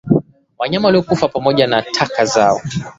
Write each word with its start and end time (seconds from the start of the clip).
Wanyama 0.57 0.87
waliokufa 0.87 1.27
pamoja 1.27 1.67
na 1.67 1.81
taka 1.81 2.25
zao 2.25 2.61